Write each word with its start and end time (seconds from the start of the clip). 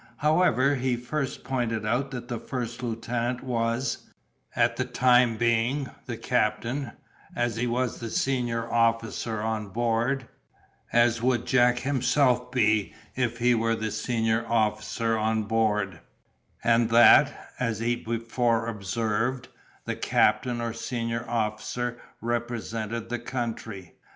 However, 0.17 0.73
he 0.73 0.95
first 0.95 1.43
pointed 1.43 1.85
out 1.85 2.09
that 2.09 2.27
the 2.27 2.39
first 2.39 2.81
lieutenant 2.81 3.43
was, 3.43 4.07
at 4.55 4.75
the 4.75 4.83
time 4.83 5.37
being, 5.37 5.91
the 6.07 6.17
captain, 6.17 6.93
as 7.35 7.55
he 7.55 7.67
was 7.67 7.99
the 7.99 8.09
senior 8.09 8.67
officer 8.73 9.43
on 9.43 9.67
board, 9.67 10.27
as 10.91 11.21
would 11.21 11.45
Jack 11.45 11.77
himself 11.77 12.51
be 12.51 12.95
if 13.15 13.37
he 13.37 13.53
were 13.53 13.75
the 13.75 13.91
senior 13.91 14.43
officer 14.47 15.19
on 15.19 15.43
board; 15.43 15.99
and 16.63 16.89
that, 16.89 17.51
as 17.59 17.77
he 17.77 17.95
before 17.95 18.65
observed, 18.65 19.49
the 19.85 19.95
captain 19.95 20.59
or 20.59 20.73
senior 20.73 21.29
officer 21.29 22.01
represented 22.21 23.09
the 23.09 23.19
country. 23.19 23.93